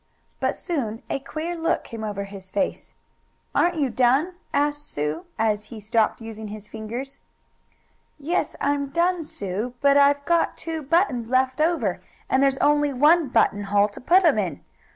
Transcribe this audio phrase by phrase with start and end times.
[0.39, 2.95] But soon a queer look came over his face.
[3.53, 7.19] "Aren't you done?" asked Sue, as he stopped using his fingers.
[8.17, 12.01] "Yes, I'm done, Sue, but I've got two buttons left over,
[12.31, 14.61] and there's only one buttonhole to put 'em in!